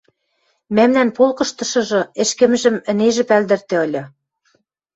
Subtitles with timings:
[0.75, 4.03] Мӓмнӓн полкыштышыжы ӹшкӹмжӹм ӹнежӹ пӓлдӹртӹ ыльы.